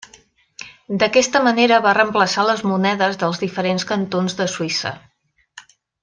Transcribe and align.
D'aquesta 1.03 1.41
manera 1.47 1.77
va 1.87 1.91
reemplaçar 1.97 2.45
les 2.47 2.63
monedes 2.71 3.19
dels 3.25 3.41
diferents 3.45 3.85
cantons 3.95 4.39
de 4.41 4.49
Suïssa. 4.59 4.95